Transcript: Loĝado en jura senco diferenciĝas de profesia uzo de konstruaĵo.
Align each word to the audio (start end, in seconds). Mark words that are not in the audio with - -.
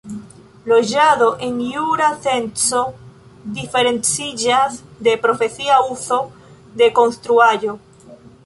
Loĝado 0.69 1.25
en 1.47 1.59
jura 1.65 2.07
senco 2.23 2.81
diferenciĝas 3.59 4.81
de 5.09 5.17
profesia 5.27 5.79
uzo 5.97 6.21
de 6.83 6.93
konstruaĵo. 7.01 7.81